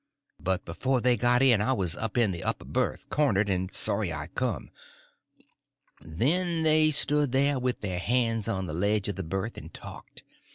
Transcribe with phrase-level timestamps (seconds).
[0.39, 4.11] But before they got in I was up in the upper berth, cornered, and sorry
[4.11, 4.71] I come.
[5.99, 10.23] Then they stood there, with their hands on the ledge of the berth, and talked.